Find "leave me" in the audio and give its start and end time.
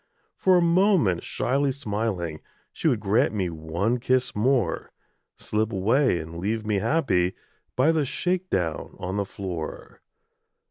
6.39-6.79